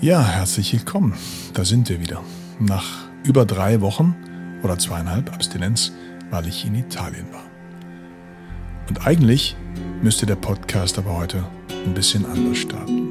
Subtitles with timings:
[0.00, 1.14] Ja, herzlich willkommen.
[1.54, 2.22] Da sind wir wieder.
[2.60, 4.14] Nach über drei Wochen
[4.62, 5.90] oder zweieinhalb Abstinenz,
[6.30, 7.42] weil ich in Italien war.
[8.88, 9.56] Und eigentlich
[10.00, 11.42] müsste der Podcast aber heute
[11.84, 13.07] ein bisschen anders starten.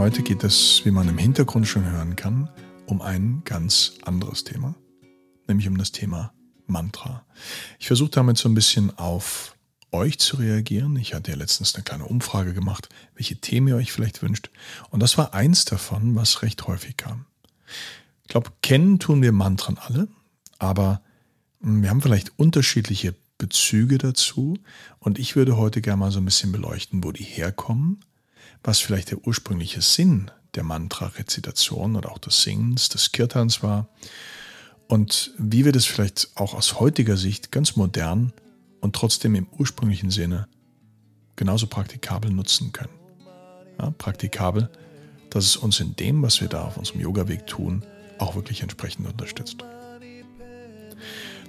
[0.00, 2.48] Heute geht es, wie man im Hintergrund schon hören kann,
[2.86, 4.74] um ein ganz anderes Thema,
[5.46, 6.32] nämlich um das Thema
[6.66, 7.26] Mantra.
[7.78, 9.58] Ich versuche damit so ein bisschen auf
[9.92, 10.96] euch zu reagieren.
[10.96, 14.48] Ich hatte ja letztens eine kleine Umfrage gemacht, welche Themen ihr euch vielleicht wünscht.
[14.88, 17.26] Und das war eins davon, was recht häufig kam.
[18.22, 20.08] Ich glaube, kennen tun wir Mantren alle,
[20.58, 21.02] aber
[21.60, 24.56] hm, wir haben vielleicht unterschiedliche Bezüge dazu.
[24.98, 28.00] Und ich würde heute gerne mal so ein bisschen beleuchten, wo die herkommen
[28.62, 33.88] was vielleicht der ursprüngliche Sinn der Mantra-Rezitation oder auch des Singens, des Kirtans war
[34.88, 38.32] und wie wir das vielleicht auch aus heutiger Sicht ganz modern
[38.80, 40.48] und trotzdem im ursprünglichen Sinne
[41.36, 42.92] genauso praktikabel nutzen können.
[43.78, 44.68] Ja, praktikabel,
[45.30, 47.84] dass es uns in dem, was wir da auf unserem Yoga-Weg tun,
[48.18, 49.58] auch wirklich entsprechend unterstützt.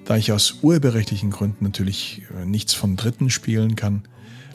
[0.05, 4.03] Da ich aus urheberrechtlichen Gründen natürlich äh, nichts von Dritten spielen kann,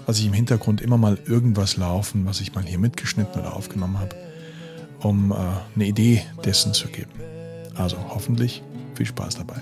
[0.07, 3.99] lasse ich im Hintergrund immer mal irgendwas laufen, was ich mal hier mitgeschnitten oder aufgenommen
[3.99, 4.15] habe,
[5.01, 5.35] um äh,
[5.75, 7.11] eine Idee dessen zu geben.
[7.75, 8.63] Also hoffentlich
[8.95, 9.61] viel Spaß dabei.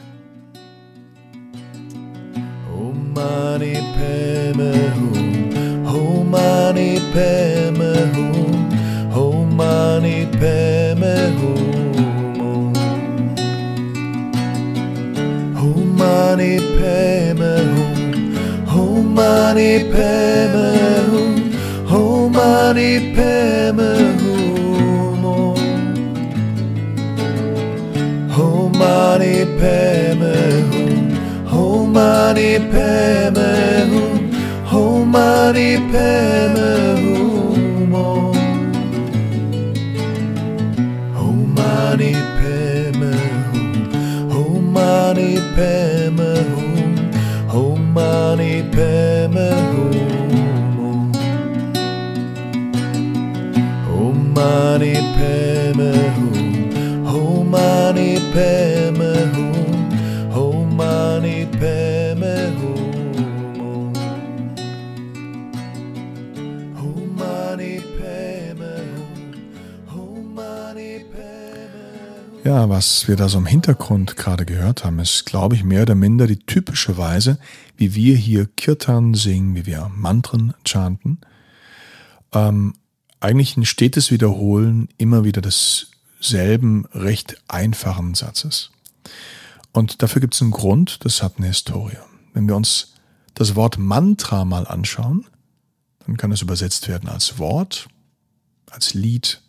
[2.76, 8.68] Oh mani peme hum, oh mani peme hum,
[9.14, 12.72] oh mani peme hum,
[15.56, 17.83] oh mani peme hum
[19.16, 20.68] mani peme
[21.10, 21.34] hum,
[21.98, 25.24] oh mani peme hum,
[28.38, 30.34] oh mani peme
[30.70, 30.94] hum,
[31.52, 33.50] oh mani peme
[33.92, 34.18] hum,
[34.72, 36.83] oh mani peme hum,
[72.74, 76.26] was wir da so im Hintergrund gerade gehört haben, ist, glaube ich, mehr oder minder
[76.26, 77.38] die typische Weise,
[77.76, 81.20] wie wir hier Kirtan singen, wie wir Mantren chanten.
[82.32, 82.74] Ähm,
[83.20, 88.72] eigentlich ein stetes Wiederholen immer wieder desselben recht einfachen Satzes.
[89.70, 91.98] Und dafür gibt es einen Grund, das hat eine Historie.
[92.32, 92.94] Wenn wir uns
[93.34, 95.26] das Wort Mantra mal anschauen,
[96.04, 97.86] dann kann es übersetzt werden als Wort,
[98.68, 99.42] als Lied,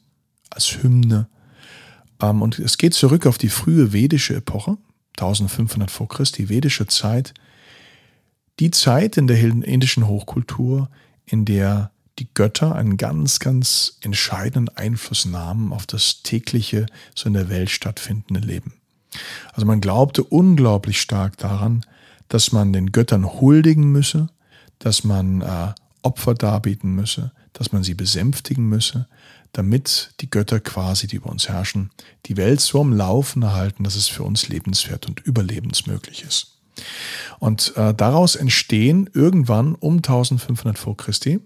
[0.52, 1.28] als Hymne.
[2.22, 4.78] Ähm, und es geht zurück auf die frühe vedische Epoche,
[5.18, 7.34] 1500 vor Christi, vedische Zeit,
[8.60, 10.90] die Zeit in der indischen Hochkultur,
[11.26, 17.34] in der die Götter einen ganz, ganz entscheidenden Einfluss nahmen auf das tägliche, so in
[17.34, 18.74] der Welt stattfindende Leben.
[19.54, 21.86] Also man glaubte unglaublich stark daran,
[22.30, 24.30] dass man den Göttern huldigen müsse,
[24.80, 29.08] dass man äh, Opfer darbieten müsse, dass man sie besänftigen müsse,
[29.54, 31.90] damit die Götter quasi, die über uns herrschen,
[32.26, 36.58] die Welt so am Laufen erhalten, dass es für uns lebenswert und überlebensmöglich ist.
[37.40, 41.40] Und äh, daraus entstehen irgendwann um 1500 vor Christi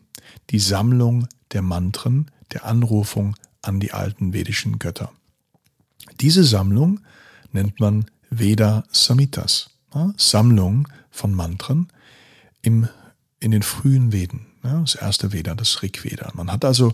[0.49, 5.11] die Sammlung der Mantren, der Anrufung an die alten vedischen Götter.
[6.19, 7.01] Diese Sammlung
[7.51, 11.89] nennt man Veda Samhitas, ja, Sammlung von Mantren
[12.61, 12.87] im,
[13.39, 14.48] in den frühen Veden.
[14.63, 16.31] Ja, das erste Veda, das Rig Veda.
[16.33, 16.93] Man hat also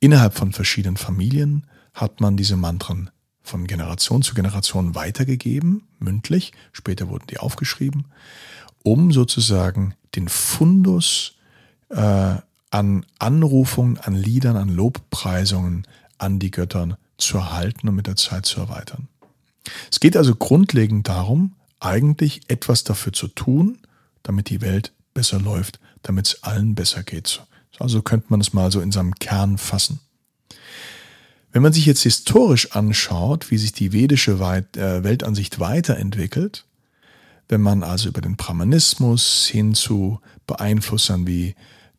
[0.00, 3.10] innerhalb von verschiedenen Familien hat man diese Mantren
[3.42, 8.06] von Generation zu Generation weitergegeben, mündlich, später wurden die aufgeschrieben,
[8.82, 11.34] um sozusagen den Fundus
[11.88, 12.36] äh,
[12.70, 15.86] an Anrufungen, an Liedern, an Lobpreisungen
[16.18, 19.08] an die Göttern zu erhalten und mit der Zeit zu erweitern.
[19.90, 23.78] Es geht also grundlegend darum, eigentlich etwas dafür zu tun,
[24.22, 27.42] damit die Welt besser läuft, damit es allen besser geht.
[27.78, 30.00] Also könnte man es mal so in seinem Kern fassen.
[31.52, 36.64] Wenn man sich jetzt historisch anschaut, wie sich die vedische äh, Weltansicht weiterentwickelt,
[37.48, 41.54] wenn man also über den Brahmanismus hin zu Beeinflussern wie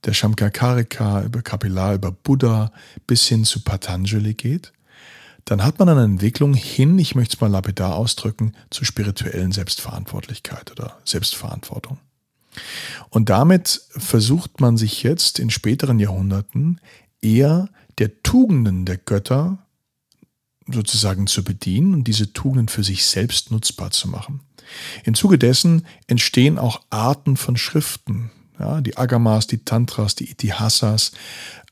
[0.05, 2.71] der Shamkakarika, über Kapila, über Buddha
[3.05, 4.73] bis hin zu Patanjali geht,
[5.45, 10.71] dann hat man eine Entwicklung hin, ich möchte es mal lapidar ausdrücken, zur spirituellen Selbstverantwortlichkeit
[10.71, 11.99] oder Selbstverantwortung.
[13.09, 16.79] Und damit versucht man sich jetzt in späteren Jahrhunderten
[17.21, 17.69] eher
[17.99, 19.59] der Tugenden der Götter
[20.67, 24.41] sozusagen zu bedienen und diese Tugenden für sich selbst nutzbar zu machen.
[25.03, 31.11] Im Zuge dessen entstehen auch Arten von Schriften, ja, die Agamas, die Tantras, die Itihasas.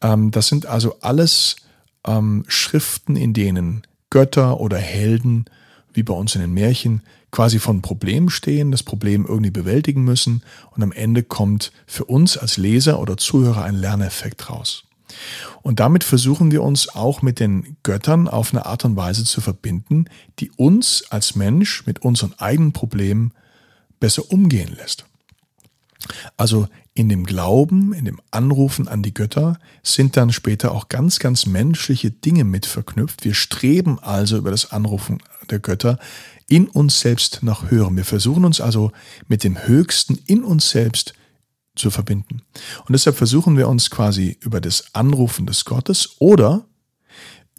[0.02, 1.58] Ähm, das sind also alles
[2.06, 5.46] ähm, Schriften, in denen Götter oder Helden,
[5.94, 7.02] wie bei uns in den Märchen,
[7.32, 12.38] quasi von Problemen stehen, das Problem irgendwie bewältigen müssen und am Ende kommt für uns
[12.38, 14.84] als Leser oder Zuhörer ein Lerneffekt raus.
[15.62, 19.42] Und damit versuchen wir uns auch mit den Göttern auf eine Art und Weise zu
[19.42, 20.06] verbinden,
[20.40, 23.34] die uns als Mensch mit unseren eigenen Problemen
[24.00, 25.06] besser umgehen lässt.
[26.38, 31.20] Also in dem Glauben, in dem Anrufen an die Götter sind dann später auch ganz,
[31.20, 33.24] ganz menschliche Dinge mit verknüpft.
[33.24, 36.00] Wir streben also über das Anrufen der Götter
[36.48, 37.96] in uns selbst nach Hören.
[37.96, 38.92] Wir versuchen uns also
[39.28, 41.14] mit dem Höchsten in uns selbst
[41.76, 42.42] zu verbinden.
[42.86, 46.66] Und deshalb versuchen wir uns quasi über das Anrufen des Gottes oder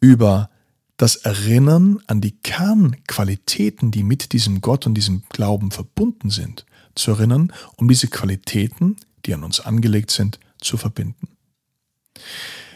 [0.02, 0.50] über
[0.98, 7.12] das Erinnern an die Kernqualitäten, die mit diesem Gott und diesem Glauben verbunden sind, zu
[7.12, 8.96] erinnern, um diese Qualitäten,
[9.26, 11.28] die an uns angelegt sind, zu verbinden.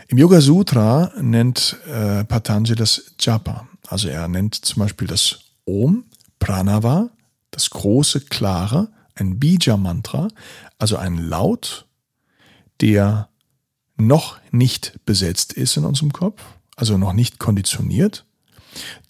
[0.09, 3.69] Im Yoga Sutra nennt äh, Patanjali das Japa.
[3.89, 6.05] Also er nennt zum Beispiel das Om,
[6.39, 7.11] Pranava,
[7.51, 10.29] das große, klare, ein Bija-Mantra,
[10.79, 11.87] also ein Laut,
[12.81, 13.29] der
[13.97, 16.43] noch nicht besetzt ist in unserem Kopf,
[16.77, 18.27] also noch nicht konditioniert,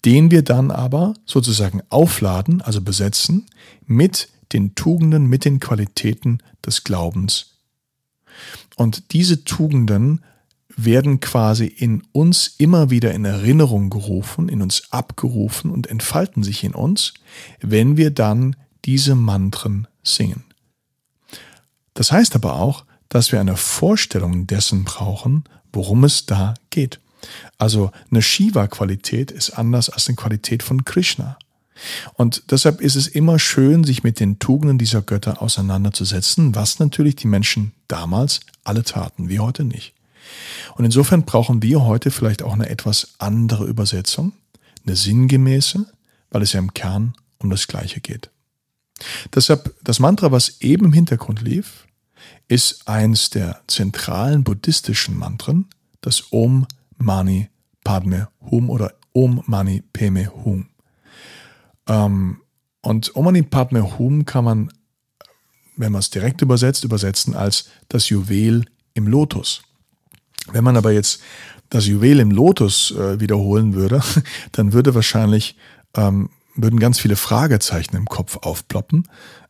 [0.05, 3.47] den wir dann aber sozusagen aufladen, also besetzen,
[3.85, 7.57] mit den Tugenden, mit den Qualitäten des Glaubens.
[8.75, 10.23] Und diese Tugenden
[10.75, 16.63] werden quasi in uns immer wieder in Erinnerung gerufen, in uns abgerufen und entfalten sich
[16.63, 17.15] in uns,
[17.61, 18.55] wenn wir dann
[18.85, 20.43] diese Mantren singen.
[21.95, 26.99] Das heißt aber auch, dass wir eine Vorstellung dessen brauchen, worum es da geht.
[27.57, 31.39] Also eine Shiva-Qualität ist anders als eine Qualität von Krishna.
[32.13, 37.15] Und deshalb ist es immer schön, sich mit den Tugenden dieser Götter auseinanderzusetzen, was natürlich
[37.15, 39.93] die Menschen damals alle taten, wie heute nicht.
[40.75, 44.33] Und insofern brauchen wir heute vielleicht auch eine etwas andere Übersetzung,
[44.85, 45.85] eine sinngemäße,
[46.31, 48.29] weil es ja im Kern um das Gleiche geht.
[49.33, 51.87] Deshalb das Mantra, was eben im Hintergrund lief,
[52.47, 55.65] ist eins der zentralen buddhistischen Mantren,
[56.01, 56.65] das Om
[56.97, 57.49] Mani
[57.83, 60.67] Padme Hum oder Om Mani Peme Hum.
[61.87, 62.41] Ähm,
[62.81, 64.71] und Om Mani Padme Hum kann man,
[65.75, 69.61] wenn man es direkt übersetzt, übersetzen als das Juwel im Lotus.
[70.51, 71.21] Wenn man aber jetzt
[71.69, 74.01] das Juwel im Lotus äh, wiederholen würde,
[74.53, 75.57] dann würde wahrscheinlich
[75.95, 79.07] ähm, würden ganz viele Fragezeichen im Kopf aufploppen,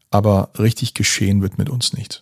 [0.09, 2.21] aber richtig geschehen wird mit uns nichts.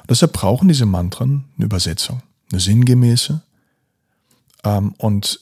[0.00, 3.42] Und deshalb brauchen diese Mantren eine Übersetzung, eine sinngemäße.
[4.64, 5.40] Ähm, und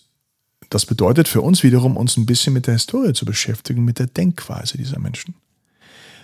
[0.73, 4.07] das bedeutet für uns wiederum, uns ein bisschen mit der Historie zu beschäftigen, mit der
[4.07, 5.35] Denkweise dieser Menschen.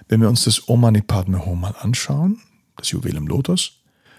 [0.08, 2.40] Wenn wir uns das Om Mani Padme mal anschauen,
[2.76, 3.72] das Juwel im Lotus,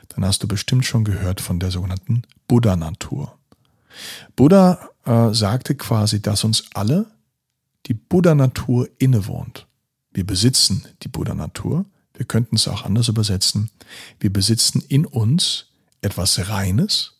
[0.10, 3.40] dann hast du bestimmt schon gehört von der sogenannten Buddha-Natur.
[4.36, 7.08] Buddha äh, sagte quasi, dass uns alle
[7.88, 9.66] die Buddha-Natur innewohnt.
[10.14, 11.86] Wir besitzen die Buddha-Natur.
[12.14, 13.72] Wir könnten es auch anders übersetzen.
[14.20, 15.66] Wir besitzen in uns
[16.02, 17.14] etwas Reines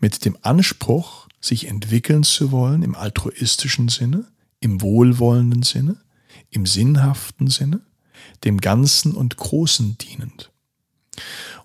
[0.00, 4.26] mit dem Anspruch, sich entwickeln zu wollen im altruistischen Sinne,
[4.60, 5.96] im wohlwollenden Sinne,
[6.50, 7.80] im sinnhaften Sinne,
[8.44, 10.50] dem Ganzen und Großen dienend.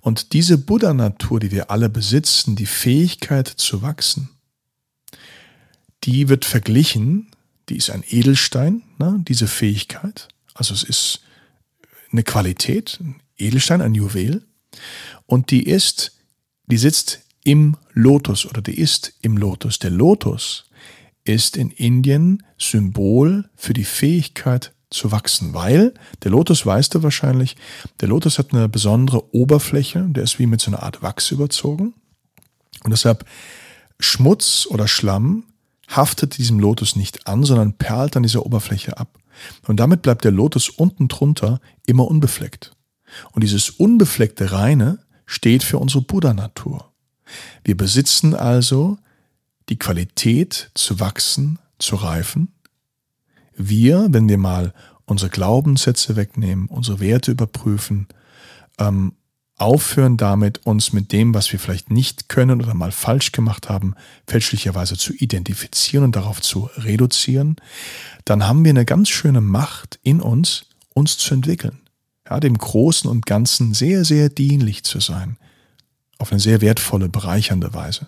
[0.02, 4.30] Und diese Buddha-Natur, die wir alle besitzen, die Fähigkeit zu wachsen,
[6.04, 7.28] die wird verglichen
[7.70, 10.28] die ist ein Edelstein, ne, diese Fähigkeit.
[10.54, 11.22] Also es ist
[12.12, 14.44] eine Qualität, ein Edelstein, ein Juwel.
[15.26, 16.18] Und die ist,
[16.68, 19.80] die sitzt im Lotus oder die ist im Lotus.
[19.80, 20.66] Der Lotus
[21.24, 27.56] ist in Indien Symbol für die Fähigkeit zu wachsen, weil der Lotus, weißt du wahrscheinlich,
[28.02, 31.94] der Lotus hat eine besondere Oberfläche, der ist wie mit so einer Art Wachs überzogen.
[32.84, 33.26] Und deshalb
[34.00, 35.44] Schmutz oder Schlamm
[35.88, 39.20] haftet diesem Lotus nicht an, sondern perlt an dieser Oberfläche ab.
[39.68, 42.76] Und damit bleibt der Lotus unten drunter immer unbefleckt.
[43.34, 46.92] Und dieses unbefleckte Reine steht für unsere Buddha-Natur.
[47.64, 48.98] Wir besitzen also
[49.70, 52.54] die Qualität zu wachsen, zu reifen.
[53.56, 54.74] Wir, wenn wir mal
[55.06, 58.08] unsere Glaubenssätze wegnehmen, unsere Werte überprüfen,
[58.80, 59.14] ähm,
[59.58, 63.96] aufhören damit, uns mit dem, was wir vielleicht nicht können oder mal falsch gemacht haben,
[64.28, 67.56] fälschlicherweise zu identifizieren und darauf zu reduzieren,
[68.26, 71.80] dann haben wir eine ganz schöne Macht in uns, uns zu entwickeln.
[72.30, 75.38] Ja, dem Großen und Ganzen sehr, sehr dienlich zu sein.
[76.18, 78.08] Auf eine sehr wertvolle, bereichernde Weise.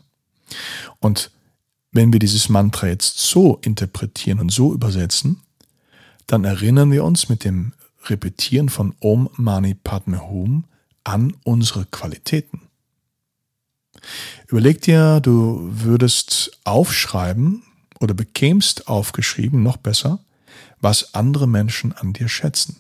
[1.00, 1.32] Und
[1.92, 5.42] wenn wir dieses Mantra jetzt so interpretieren und so übersetzen,
[6.28, 7.74] dann erinnern wir uns mit dem
[8.06, 10.66] Repetieren von Om Mani Padme Hum
[11.04, 12.62] an unsere Qualitäten.
[14.48, 17.64] Überleg dir, du würdest aufschreiben
[18.00, 20.20] oder bekämst aufgeschrieben, noch besser,
[20.80, 22.78] was andere Menschen an dir schätzen,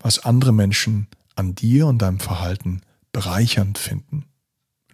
[0.00, 4.24] was andere Menschen an dir und deinem Verhalten bereichernd finden,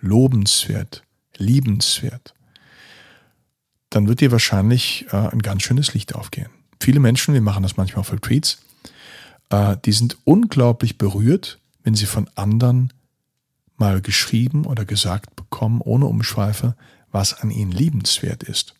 [0.00, 1.02] lobenswert,
[1.36, 2.34] liebenswert,
[3.90, 6.48] dann wird dir wahrscheinlich äh, ein ganz schönes Licht aufgehen.
[6.80, 8.58] Viele Menschen, wir machen das manchmal auf Retreats,
[9.50, 12.92] äh, die sind unglaublich berührt, wenn sie von anderen
[13.76, 16.76] mal geschrieben oder gesagt bekommen, ohne Umschweife,
[17.10, 18.74] was an ihnen liebenswert ist.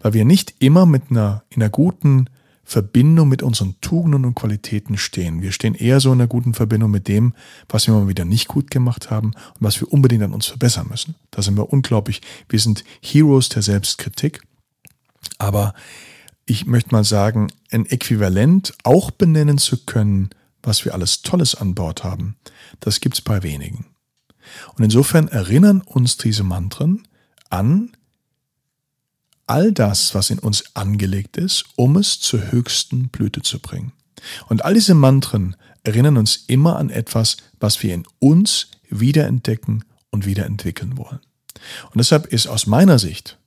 [0.00, 2.28] Weil wir nicht immer mit einer, in einer guten
[2.64, 5.42] Verbindung mit unseren Tugenden und Qualitäten stehen.
[5.42, 7.34] Wir stehen eher so in einer guten Verbindung mit dem,
[7.68, 10.86] was wir mal wieder nicht gut gemacht haben und was wir unbedingt an uns verbessern
[10.88, 11.14] müssen.
[11.30, 12.22] Da sind wir unglaublich.
[12.48, 14.42] Wir sind Heroes der Selbstkritik.
[15.38, 15.74] Aber
[16.46, 20.30] ich möchte mal sagen, ein Äquivalent auch benennen zu können,
[20.62, 22.36] was wir alles Tolles an Bord haben,
[22.80, 23.86] das gibt's bei wenigen.
[24.74, 27.06] Und insofern erinnern uns diese Mantren
[27.50, 27.92] an
[29.52, 33.92] all das, was in uns angelegt ist, um es zur höchsten Blüte zu bringen.
[34.48, 40.24] Und all diese Mantren erinnern uns immer an etwas, was wir in uns wiederentdecken und
[40.24, 41.20] wiederentwickeln wollen.
[41.90, 43.38] Und deshalb ist aus meiner Sicht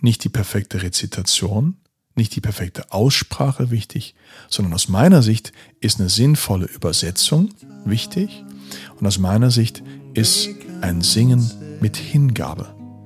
[0.00, 1.76] nicht die perfekte Rezitation,
[2.16, 4.16] nicht die perfekte Aussprache wichtig,
[4.50, 7.50] sondern aus meiner Sicht ist eine sinnvolle Übersetzung
[7.84, 8.42] wichtig
[8.98, 9.84] und aus meiner Sicht
[10.14, 10.48] ist
[10.80, 11.48] ein Singen
[11.80, 12.74] mit Hingabe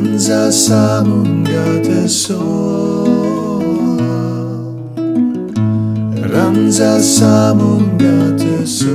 [0.00, 3.60] Ranza samungate soha
[6.32, 8.88] Ranza samungate soha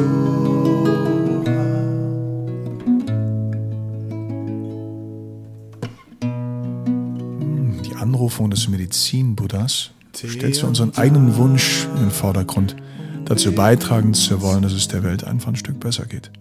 [7.83, 12.75] Die Anrufung des Medizin-Buddhas stellt so unseren eigenen Wunsch in den Vordergrund
[13.25, 16.31] dazu beitragen zu wollen, dass es der Welt einfach ein Stück besser geht.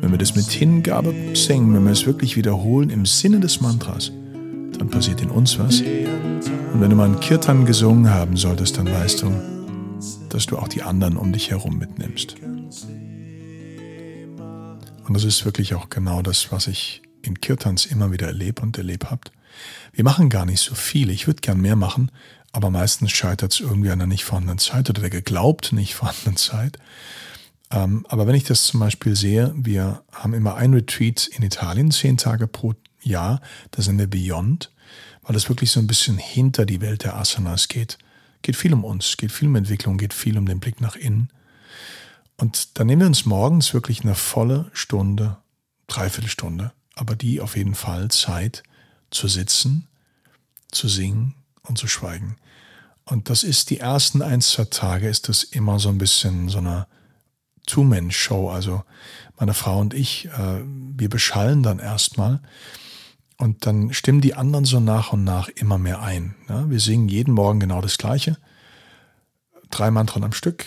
[0.00, 4.12] Wenn wir das mit Hingabe singen, wenn wir es wirklich wiederholen im Sinne des Mantras,
[4.78, 5.80] dann passiert in uns was.
[5.80, 9.32] Und wenn du mal einen Kirtan gesungen haben solltest, dann weißt du,
[10.30, 12.36] dass du auch die anderen um dich herum mitnimmst.
[15.06, 18.78] Und das ist wirklich auch genau das, was ich in Kirtans immer wieder erlebe und
[18.78, 19.22] erlebt habe.
[19.92, 21.10] Wir machen gar nicht so viel.
[21.10, 22.10] Ich würde gern mehr machen,
[22.52, 26.36] aber meistens scheitert es irgendwie an der nicht vorhandenen Zeit oder der geglaubt nicht vorhandenen
[26.36, 26.78] Zeit.
[27.70, 31.90] Ähm, aber wenn ich das zum Beispiel sehe, wir haben immer ein Retreat in Italien,
[31.90, 34.72] zehn Tage pro Jahr, da sind wir Beyond,
[35.22, 37.98] weil es wirklich so ein bisschen hinter die Welt der Asanas geht.
[38.42, 41.30] Geht viel um uns, geht viel um Entwicklung, geht viel um den Blick nach innen.
[42.36, 45.36] Und dann nehmen wir uns morgens wirklich eine volle Stunde,
[45.88, 48.62] Dreiviertelstunde, aber die auf jeden Fall Zeit
[49.10, 49.88] zu sitzen,
[50.70, 52.36] zu singen, und zu schweigen.
[53.04, 56.58] Und das ist die ersten ein, zwei Tage, ist das immer so ein bisschen so
[56.58, 56.86] eine
[57.66, 58.50] Two-Man-Show.
[58.50, 58.84] Also
[59.38, 62.40] meine Frau und ich, äh, wir beschallen dann erstmal
[63.40, 66.34] und dann stimmen die anderen so nach und nach immer mehr ein.
[66.48, 68.36] Ja, wir singen jeden Morgen genau das Gleiche.
[69.70, 70.66] Drei Mantren am Stück,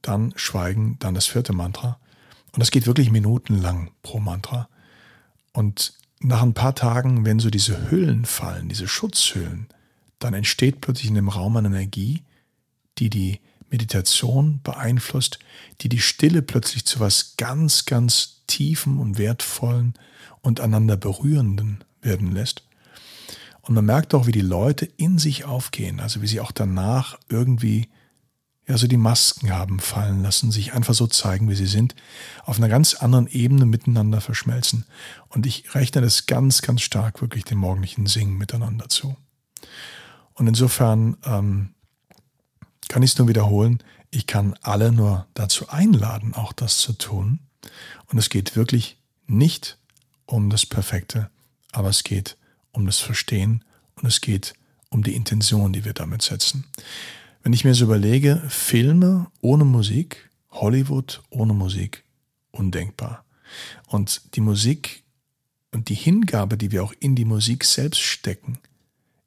[0.00, 1.98] dann schweigen, dann das vierte Mantra.
[2.52, 4.68] Und das geht wirklich minutenlang pro Mantra.
[5.52, 9.68] Und nach ein paar Tagen, wenn so diese Hüllen fallen, diese Schutzhüllen,
[10.18, 12.22] dann entsteht plötzlich in dem Raum eine Energie,
[12.98, 13.40] die die
[13.74, 15.40] Meditation beeinflusst,
[15.80, 19.94] die die Stille plötzlich zu was ganz, ganz Tiefen und Wertvollen
[20.42, 22.62] und einander Berührenden werden lässt.
[23.62, 27.18] Und man merkt auch, wie die Leute in sich aufgehen, also wie sie auch danach
[27.28, 27.88] irgendwie
[28.68, 31.96] ja so die Masken haben fallen lassen, sich einfach so zeigen, wie sie sind,
[32.44, 34.86] auf einer ganz anderen Ebene miteinander verschmelzen.
[35.30, 39.16] Und ich rechne das ganz, ganz stark wirklich dem morgendlichen Singen miteinander zu.
[40.34, 41.73] Und insofern ähm,
[42.94, 43.82] kann ich es nur wiederholen,
[44.12, 47.40] ich kann alle nur dazu einladen, auch das zu tun.
[48.06, 49.78] Und es geht wirklich nicht
[50.26, 51.28] um das Perfekte,
[51.72, 52.36] aber es geht
[52.70, 53.64] um das Verstehen
[53.96, 54.54] und es geht
[54.90, 56.66] um die Intention, die wir damit setzen.
[57.42, 62.04] Wenn ich mir so überlege, Filme ohne Musik, Hollywood ohne Musik,
[62.52, 63.24] undenkbar.
[63.88, 65.02] Und die Musik
[65.72, 68.58] und die Hingabe, die wir auch in die Musik selbst stecken,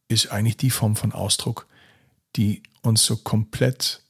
[0.08, 1.68] ist eigentlich die Form von Ausdruck,
[2.38, 4.04] die uns so komplett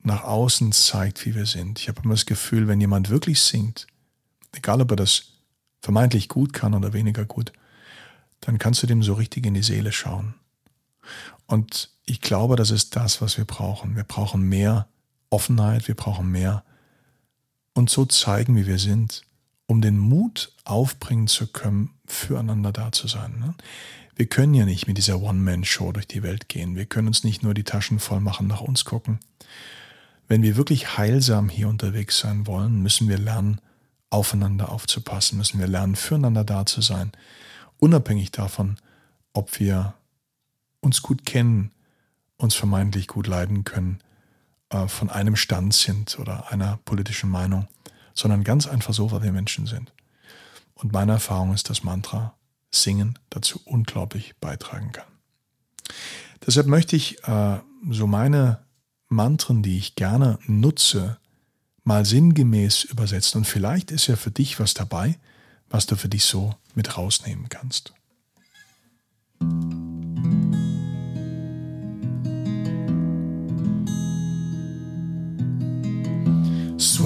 [0.00, 1.80] nach außen zeigt, wie wir sind.
[1.80, 3.86] Ich habe immer das Gefühl, wenn jemand wirklich singt,
[4.52, 5.32] egal ob er das
[5.82, 7.52] vermeintlich gut kann oder weniger gut,
[8.40, 10.34] dann kannst du dem so richtig in die Seele schauen.
[11.46, 13.96] Und ich glaube, das ist das, was wir brauchen.
[13.96, 14.88] Wir brauchen mehr
[15.30, 16.64] Offenheit, wir brauchen mehr
[17.74, 19.22] und so zeigen, wie wir sind,
[19.66, 23.38] um den Mut aufbringen zu können, füreinander da zu sein.
[23.38, 23.54] Ne?
[24.14, 26.76] Wir können ja nicht mit dieser One-Man-Show durch die Welt gehen.
[26.76, 29.18] Wir können uns nicht nur die Taschen voll machen, nach uns gucken.
[30.28, 33.60] Wenn wir wirklich heilsam hier unterwegs sein wollen, müssen wir lernen,
[34.10, 37.12] aufeinander aufzupassen, müssen wir lernen, füreinander da zu sein,
[37.78, 38.76] unabhängig davon,
[39.32, 39.94] ob wir
[40.80, 41.72] uns gut kennen,
[42.36, 43.98] uns vermeintlich gut leiden können,
[44.70, 47.68] äh, von einem Stand sind oder einer politischen Meinung,
[48.16, 49.92] sondern ganz einfach so, weil wir Menschen sind.
[50.74, 52.34] Und meine Erfahrung ist, dass Mantra
[52.70, 55.06] Singen dazu unglaublich beitragen kann.
[56.44, 57.58] Deshalb möchte ich äh,
[57.90, 58.60] so meine
[59.08, 61.18] Mantren, die ich gerne nutze,
[61.84, 63.38] mal sinngemäß übersetzen.
[63.38, 65.18] Und vielleicht ist ja für dich was dabei,
[65.70, 67.92] was du für dich so mit rausnehmen kannst.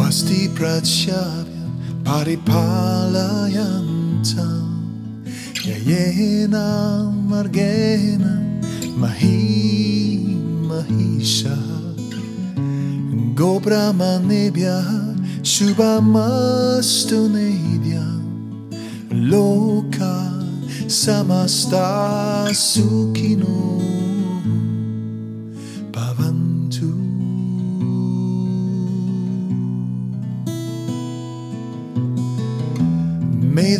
[0.00, 1.68] Swasti pratshavya
[2.08, 4.48] paripalayanta
[5.60, 8.40] Yayena margena
[8.96, 10.24] mahi
[10.64, 11.52] mahisha.
[13.36, 14.80] Gopra manibya
[15.44, 18.08] subhamastu nidya
[19.12, 20.32] Loka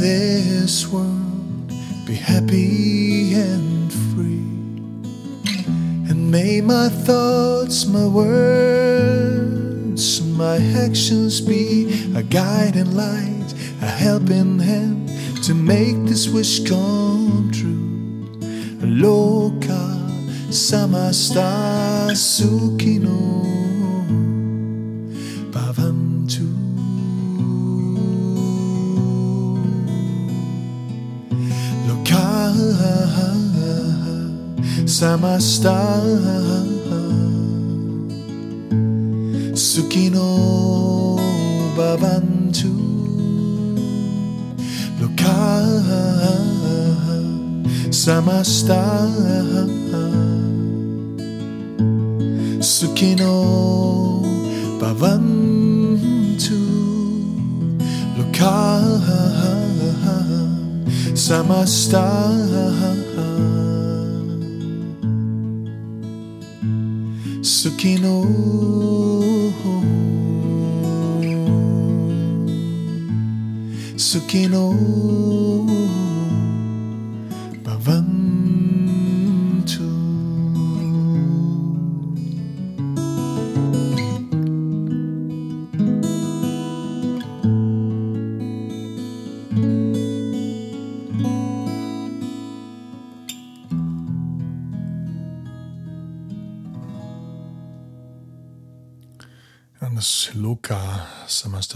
[0.01, 1.69] this world
[2.07, 4.47] be happy and free.
[6.09, 9.43] And may my thoughts, my words,
[10.23, 15.11] my actions be a guiding light, a helping hand
[15.45, 18.25] to make this wish come true.
[18.81, 19.85] Loka
[20.49, 23.41] samasta sukhino.
[34.91, 35.39] Sama
[39.55, 40.27] sukino
[41.79, 42.75] bavantu
[53.15, 54.23] no
[54.81, 56.63] babantu.
[58.19, 58.83] Loka
[61.15, 62.51] Sama star
[62.81, 63.70] Suki
[67.63, 68.25] 月の
[73.99, 75.90] 月の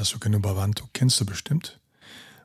[0.05, 1.81] Samastasuke Bhavantu kennst du bestimmt.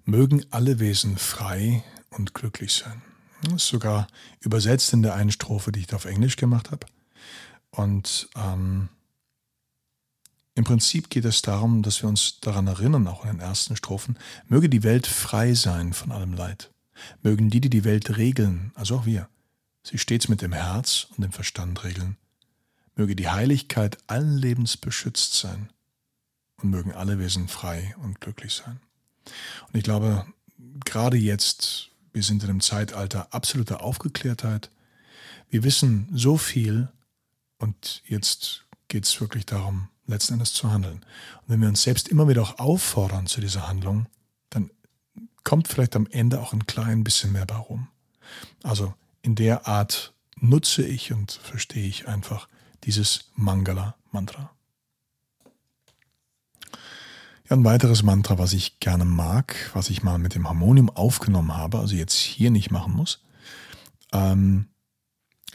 [0.06, 3.02] Mögen alle Wesen frei und glücklich sein.
[3.44, 4.08] Das ist sogar
[4.40, 6.88] übersetzt in der einen Strophe, die ich da auf Englisch gemacht habe.
[7.72, 8.88] Und ähm,
[10.56, 14.18] im Prinzip geht es darum, dass wir uns daran erinnern, auch in den ersten Strophen,
[14.48, 16.72] möge die Welt frei sein von allem Leid.
[17.24, 19.28] Mögen die, die die Welt regeln, also auch wir,
[19.84, 22.18] sie stets mit dem Herz und dem Verstand regeln.
[22.96, 25.70] Möge die Heiligkeit allen Lebens beschützt sein
[26.62, 28.80] und mögen alle Wesen frei und glücklich sein.
[29.68, 30.26] Und ich glaube,
[30.86, 34.70] gerade jetzt Wir sind in einem Zeitalter absoluter Aufgeklärtheit.
[35.50, 36.90] Wir wissen so viel
[37.58, 40.98] und jetzt geht es wirklich darum, letzten Endes zu handeln.
[41.42, 44.08] Und wenn wir uns selbst immer wieder auch auffordern zu dieser Handlung,
[44.50, 44.72] dann
[45.44, 47.88] kommt vielleicht am Ende auch ein klein bisschen mehr bei rum.
[48.64, 52.48] Also in der Art nutze ich und verstehe ich einfach
[52.84, 54.52] dieses Mangala-Mantra.
[57.50, 61.58] Ja, ein weiteres Mantra, was ich gerne mag, was ich mal mit dem Harmonium aufgenommen
[61.58, 63.24] habe, also jetzt hier nicht machen muss,
[64.14, 64.68] ähm,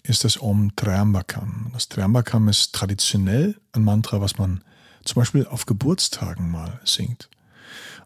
[0.03, 1.71] ist das Om Triambakam.
[1.73, 4.65] Das Triambakam ist traditionell ein Mantra, was man
[5.05, 7.31] zum Beispiel auf Geburtstagen mal singt.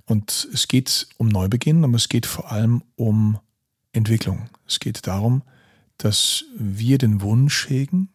[0.05, 3.39] Und es geht um Neubeginn, aber es geht vor allem um
[3.93, 4.51] Entwicklung.
[4.67, 5.43] Es geht darum,
[5.97, 8.11] dass wir den Wunsch hegen,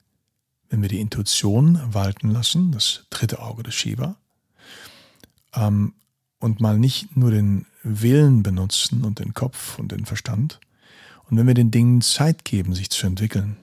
[0.69, 4.17] wenn wir die Intuition walten lassen, das dritte Auge des Shiva,
[5.55, 5.93] ähm,
[6.39, 10.59] und mal nicht nur den Willen benutzen und den Kopf und den Verstand,
[11.29, 13.57] und wenn wir den Dingen Zeit geben, sich zu entwickeln,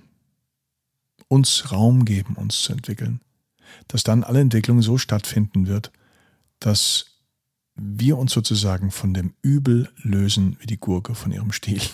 [1.28, 3.20] uns Raum geben, uns zu entwickeln,
[3.86, 5.92] dass dann alle Entwicklung so stattfinden wird,
[6.58, 7.06] dass
[7.76, 11.80] wir uns sozusagen von dem Übel lösen wie die Gurke von ihrem Stiel.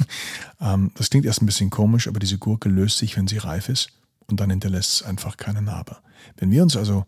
[0.58, 3.68] Ähm, das klingt erst ein bisschen komisch, aber diese Gurke löst sich, wenn sie reif
[3.68, 3.90] ist
[4.26, 5.98] und dann hinterlässt es einfach keine Narbe.
[6.38, 7.04] Wenn wir uns also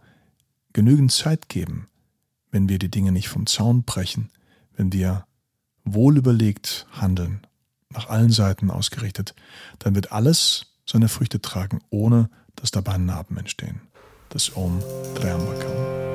[0.74, 1.86] genügend Zeit geben,
[2.50, 4.30] wenn wir die Dinge nicht vom Zaun brechen,
[4.76, 5.26] wenn wir
[5.84, 7.46] wohlüberlegt handeln,
[7.90, 9.34] nach allen Seiten ausgerichtet,
[9.78, 13.80] dann wird alles seine Früchte tragen, ohne dass dabei Narben entstehen.
[14.30, 14.82] Das Om
[15.14, 16.07] Triambakam.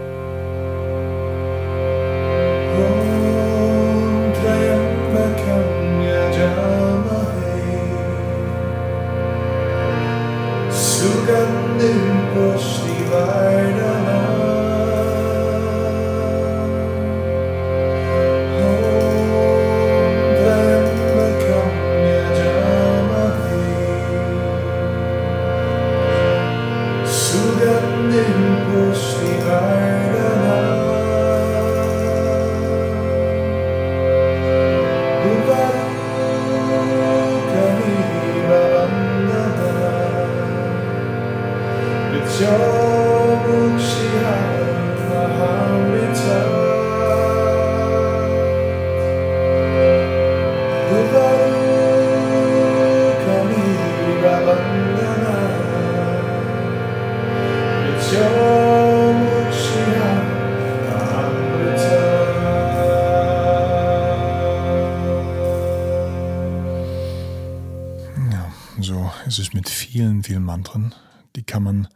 [70.63, 70.95] Mantren.
[71.35, 71.87] Die kann man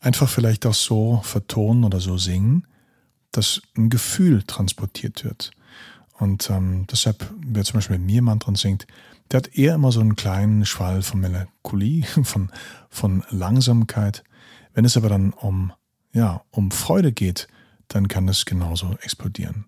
[0.00, 2.66] einfach vielleicht auch so vertonen oder so singen,
[3.32, 5.50] dass ein Gefühl transportiert wird.
[6.18, 8.86] Und ähm, deshalb, wer zum Beispiel mit mir Mantren singt,
[9.30, 12.50] der hat eher immer so einen kleinen Schwall von Melancholie, von,
[12.88, 14.24] von Langsamkeit.
[14.74, 15.72] Wenn es aber dann um,
[16.12, 17.46] ja, um Freude geht,
[17.94, 19.66] dann kann es genauso explodieren.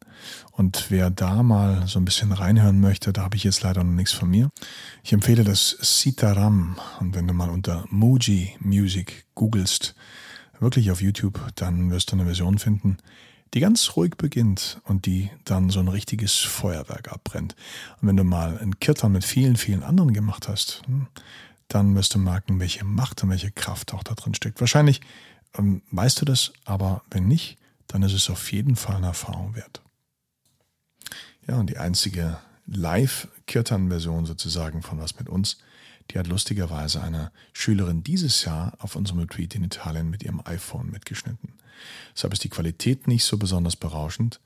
[0.52, 3.92] Und wer da mal so ein bisschen reinhören möchte, da habe ich jetzt leider noch
[3.92, 4.50] nichts von mir.
[5.02, 6.76] Ich empfehle das Sitaram.
[7.00, 9.94] Und wenn du mal unter Muji Music googelst,
[10.58, 12.96] wirklich auf YouTube, dann wirst du eine Version finden,
[13.52, 17.54] die ganz ruhig beginnt und die dann so ein richtiges Feuerwerk abbrennt.
[18.00, 21.08] Und wenn du mal einen Kirtan mit vielen, vielen anderen gemacht hast, hm,
[21.68, 24.60] dann wirst du merken, welche Macht und welche Kraft auch da drin steckt.
[24.60, 25.00] Wahrscheinlich
[25.56, 27.58] ähm, weißt du das, aber wenn nicht,
[27.88, 29.82] dann ist es auf jeden Fall eine Erfahrung wert.
[31.46, 35.58] Ja, und die einzige Live-Kirtan-Version sozusagen von Was mit uns,
[36.10, 40.90] die hat lustigerweise eine Schülerin dieses Jahr auf unserem Retreat in Italien mit ihrem iPhone
[40.90, 41.54] mitgeschnitten.
[42.14, 44.40] Deshalb ist die Qualität nicht so besonders berauschend,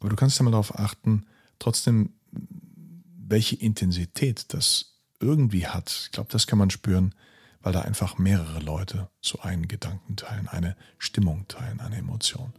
[0.00, 1.26] aber du kannst einmal darauf achten,
[1.58, 2.10] trotzdem,
[3.16, 5.90] welche Intensität das irgendwie hat.
[6.04, 7.14] Ich glaube, das kann man spüren,
[7.62, 12.52] weil da einfach mehrere Leute so einen Gedanken teilen, eine Stimmung teilen, eine Emotion.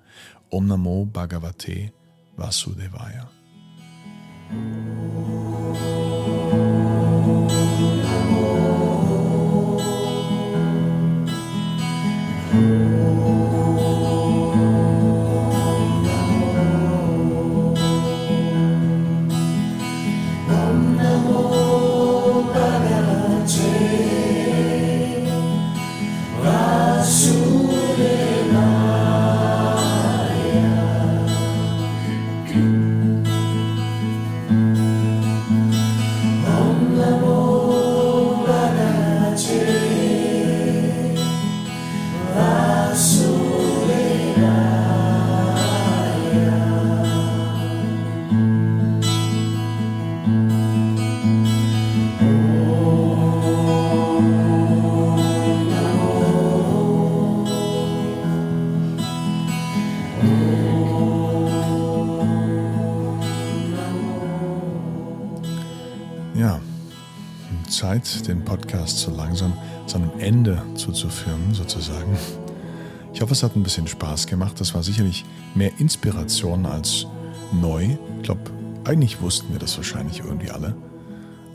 [0.50, 1.92] Om Namo Bhagavate
[2.36, 3.30] Vasudevaya.
[12.54, 12.93] thank
[68.02, 69.54] Zeit, den Podcast so langsam
[69.86, 72.18] seinem Ende zuzuführen, sozusagen.
[73.14, 74.60] Ich hoffe, es hat ein bisschen Spaß gemacht.
[74.60, 77.06] Das war sicherlich mehr Inspiration als
[77.52, 77.98] neu.
[78.18, 78.42] Ich glaube,
[78.86, 80.76] eigentlich wussten wir das wahrscheinlich irgendwie alle.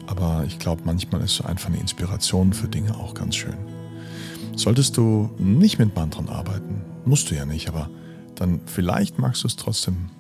[0.07, 3.57] Aber ich glaube, manchmal ist so einfach eine Inspiration für Dinge auch ganz schön.
[4.55, 7.91] Solltest du nicht mit Mantren arbeiten, musst du ja nicht, aber
[8.37, 10.11] dann vielleicht magst du es trotzdem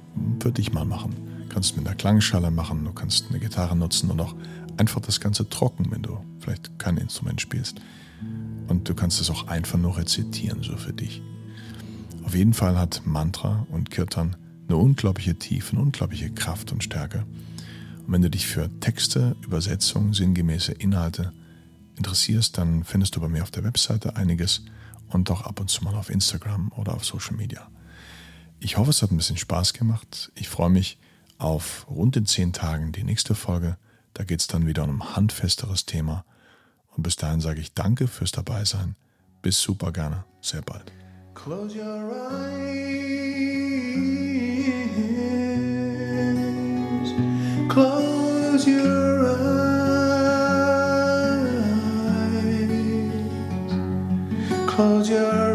[0.40, 1.14] für dich mal machen.
[1.48, 4.34] Du kannst mit einer Klangschale machen, du kannst eine Gitarre nutzen und auch
[4.78, 7.80] einfach das Ganze trocken, wenn du vielleicht kein Instrument spielst.
[8.68, 11.22] Und du kannst es auch einfach nur rezitieren, so für dich.
[12.24, 14.36] Auf jeden Fall hat Mantra und Kirtan
[14.68, 17.24] eine unglaubliche Tiefe, eine unglaubliche Kraft und Stärke.
[18.06, 21.32] Und wenn du dich für Texte, Übersetzungen, sinngemäße Inhalte
[21.96, 24.62] interessierst, dann findest du bei mir auf der Webseite einiges
[25.08, 27.68] und auch ab und zu mal auf Instagram oder auf Social Media.
[28.60, 30.30] Ich hoffe, es hat ein bisschen Spaß gemacht.
[30.34, 30.98] Ich freue mich
[31.38, 33.78] auf rund in zehn Tagen die nächste Folge.
[34.18, 36.24] Da geht es dann wieder um ein handfesteres Thema.
[36.96, 38.96] Und bis dahin sage ich danke fürs Dabeisein.
[39.42, 40.24] Bis super gerne.
[40.40, 40.90] Sehr bald.
[41.36, 42.98] Close your eyes.
[47.68, 49.78] Close your eyes.
[54.66, 55.47] Close your eyes.